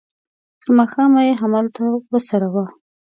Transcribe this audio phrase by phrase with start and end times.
[0.61, 2.65] تر ماښامه یې همالته وڅروه.